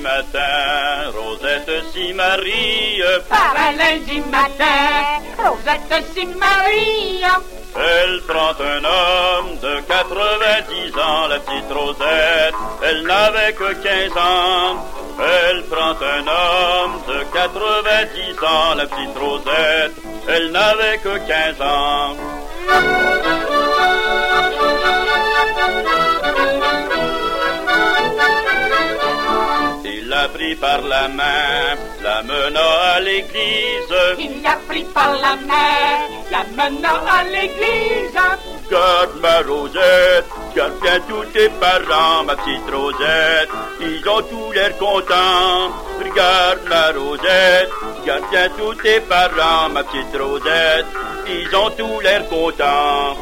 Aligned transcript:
matin, 0.00 1.10
Rosette 1.14 1.84
s'y 1.92 2.12
marie. 2.12 3.02
Par 3.28 3.54
un 3.56 3.72
lundi 3.76 4.20
matin, 4.30 5.20
Rosette 5.38 6.04
s'y 6.12 6.26
marie. 6.26 7.22
Elle 7.74 8.20
prend 8.22 8.54
un 8.60 8.84
homme 8.84 9.58
de 9.62 9.80
90 9.80 10.98
ans, 10.98 11.28
la 11.28 11.38
petite 11.38 11.72
Rosette, 11.72 12.54
elle 12.82 13.02
n'avait 13.02 13.52
que 13.54 13.72
15 13.72 14.16
ans. 14.16 14.76
Elle 15.18 15.62
prend 15.64 15.96
un 16.16 16.26
homme 16.26 17.00
de 17.08 17.24
90 17.32 18.44
ans, 18.44 18.74
la 18.76 18.86
petite 18.86 19.16
Rosette, 19.18 19.94
elle 20.28 20.50
n'avait 20.50 20.98
que 20.98 21.18
15 21.26 21.60
ans. 21.60 22.16
L'a 30.22 30.28
pris 30.28 30.54
par 30.54 30.80
la 30.82 31.08
main, 31.08 31.76
la 32.00 32.22
menant 32.22 32.74
à 32.94 33.00
l'église. 33.00 33.94
Il 34.20 34.42
l'a 34.42 34.56
pris 34.68 34.84
par 34.94 35.12
la 35.14 35.34
main, 35.48 35.98
la 36.30 36.44
menant 36.56 37.00
à 37.08 37.24
l'église. 37.24 38.18
Garde 38.70 39.16
ma 39.20 39.40
Rosette, 39.40 40.30
garde 40.54 40.78
bien 40.80 41.00
tous 41.08 41.24
tes 41.32 41.48
parents, 41.48 42.22
ma 42.24 42.36
petite 42.36 42.70
Rosette. 42.72 43.50
Ils 43.80 44.08
ont 44.08 44.22
tous 44.22 44.52
l'air 44.52 44.76
contents. 44.78 45.72
Regarde 46.04 46.60
ma 46.68 46.84
Rosette, 46.92 47.70
garde 48.06 48.24
bien 48.30 48.48
tous 48.56 48.74
tes 48.74 49.00
parents, 49.00 49.70
ma 49.70 49.82
petite 49.82 50.16
Rosette. 50.16 50.86
Ils 51.26 51.56
ont 51.56 51.70
tous 51.70 52.00
l'air 52.00 52.28
contents. 52.28 53.16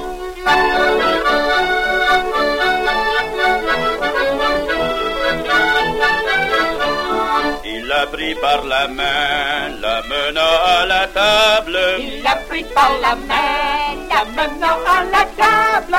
L'a 7.90 8.06
pris 8.06 8.34
par 8.36 8.64
la 8.64 8.86
main, 8.86 9.68
la 9.80 9.96
menant 10.10 10.58
à 10.78 10.86
la 10.86 11.06
table. 11.08 11.78
Il 11.98 12.22
l'a 12.22 12.36
pris 12.48 12.64
par 12.76 12.92
la 13.02 13.14
main, 13.30 13.96
la 14.12 14.22
menant 14.36 14.80
à 14.96 14.98
la 15.14 15.24
table. 15.42 15.96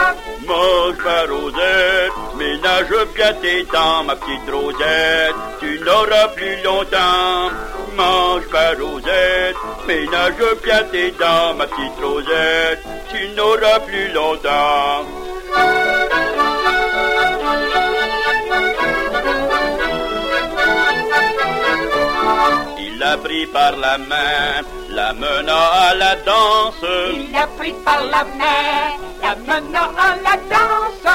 Mange 0.47 1.01
ma 1.03 1.19
Rosette, 1.31 2.17
ménage 2.37 2.95
bien 3.15 3.33
tes 3.41 3.63
dents, 3.73 4.03
ma 4.05 4.15
petite 4.15 4.49
Rosette, 4.49 5.35
tu 5.59 5.79
n'auras 5.85 6.29
plus 6.29 6.57
longtemps. 6.63 7.49
Mange 7.97 8.47
ma 8.53 8.67
Rosette, 8.81 9.59
ménage 9.85 10.43
bien 10.63 10.83
tes 10.93 11.11
dents, 11.11 11.53
ma 11.57 11.67
petite 11.67 11.99
Rosette, 12.01 12.83
tu 13.11 13.21
n'auras 13.35 13.79
plus 13.81 14.07
longtemps. 14.13 15.20
L'a 23.01 23.17
pris 23.17 23.47
par 23.47 23.73
la 23.77 23.97
main, 23.97 24.61
la 24.89 25.11
menant 25.13 25.69
à 25.87 25.93
la 25.95 26.15
danse. 26.17 26.85
Il 27.13 27.31
l'a 27.31 27.47
pris 27.57 27.73
par 27.83 28.01
la 28.13 28.23
main, 28.39 28.83
la 29.23 29.33
menant 29.47 29.91
à 30.07 30.09
la 30.25 30.35
danse. 30.53 31.07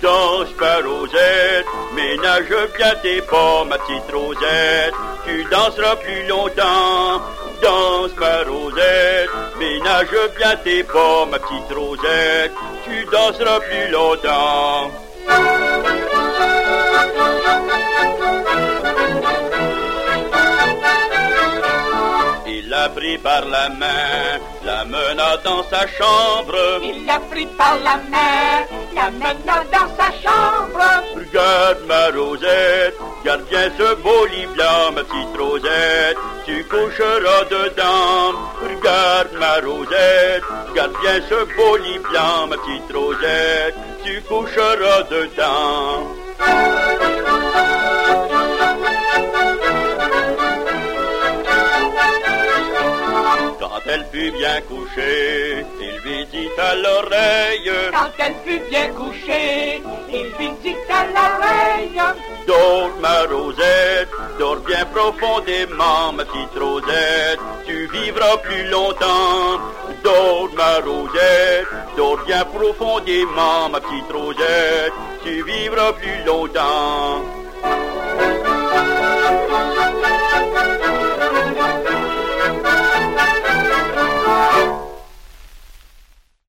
Danse 0.00 0.52
ma 0.60 0.74
Rosette, 0.86 1.66
ménage 1.94 2.54
bien 2.76 2.94
tes 3.02 3.20
pas, 3.30 3.64
ma 3.68 3.76
petite 3.78 4.10
Rosette, 4.14 4.94
tu 5.26 5.44
danseras 5.50 5.96
plus 5.96 6.22
longtemps. 6.32 7.20
Danse 7.62 8.14
ma 8.22 8.36
Rosette, 8.50 9.30
ménage 9.58 10.16
bien 10.38 10.56
tes 10.64 10.82
pas, 10.84 11.26
ma 11.30 11.38
petite 11.38 11.72
Rosette, 11.76 12.52
tu 12.84 12.96
danseras 13.12 13.60
plus 13.68 13.88
longtemps. 13.96 14.90
L'a 22.84 22.90
pris 22.90 23.16
par 23.16 23.46
la 23.46 23.68
main, 23.70 24.38
la 24.62 24.84
menant 24.84 25.36
dans 25.42 25.62
sa 25.70 25.86
chambre. 25.96 26.58
Il 26.82 27.06
l'a 27.06 27.18
pris 27.30 27.46
par 27.46 27.76
la 27.82 27.96
main, 28.12 28.66
la 28.94 29.10
menant 29.10 29.64
dans 29.72 29.90
sa 29.98 30.08
chambre. 30.22 30.84
Regarde 31.16 31.80
ma 31.86 32.04
Rosette, 32.14 32.98
garde 33.24 33.44
bien 33.48 33.70
ce 33.78 33.94
beau 34.02 34.26
lit 34.26 34.46
blanc, 34.54 34.92
ma 34.94 35.02
petite 35.02 35.36
Rosette, 35.38 36.18
tu 36.44 36.62
coucheras 36.64 37.44
dedans. 37.50 38.34
Regarde 38.68 39.32
ma 39.40 39.54
Rosette, 39.66 40.44
garde 40.74 40.92
bien 41.00 41.18
ce 41.30 41.38
beau 41.56 41.76
lit 41.78 42.00
blanc, 42.10 42.48
ma 42.48 42.56
petite 42.56 42.92
Rosette, 42.92 43.76
tu 44.04 44.20
coucheras 44.28 45.02
dedans. 45.10 46.04
Fut 54.14 54.30
bien 54.30 54.60
couchée, 54.60 55.66
il 55.80 55.96
lui 56.04 56.24
dit 56.26 56.48
à 56.56 56.74
l'oreille, 56.76 57.70
Quand 57.90 58.12
elle 58.18 58.34
fut 58.44 58.62
bien 58.70 58.88
couchée, 58.90 59.82
il 60.12 60.26
lui 60.38 60.50
dit 60.62 60.76
à 60.88 61.04
l'oreille. 61.14 62.00
Dors 62.46 62.90
ma 63.00 63.22
Rosette, 63.24 64.14
dors 64.38 64.60
bien 64.60 64.84
profondément 64.86 66.12
ma 66.12 66.24
petite 66.24 66.56
Rosette, 66.56 67.40
tu 67.66 67.88
vivras 67.88 68.36
plus 68.38 68.64
longtemps. 68.68 69.58
Dors 70.04 70.50
ma 70.56 70.74
Rosette, 70.86 71.66
dors 71.96 72.18
bien 72.24 72.44
profondément 72.44 73.68
ma 73.68 73.80
petite 73.80 74.12
Rosette, 74.12 74.92
tu 75.24 75.42
vivras 75.42 75.92
plus 75.94 76.24
longtemps. 76.24 77.43